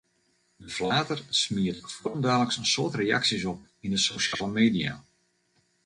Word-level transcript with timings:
De 0.55 0.69
flater 0.75 1.21
smiet 1.43 1.77
fuortendaliks 1.95 2.57
in 2.59 2.67
soad 2.71 2.93
reaksjes 3.01 3.47
op 3.53 3.59
yn 3.85 3.93
de 3.93 3.99
sosjale 4.07 4.49
media. 4.59 4.93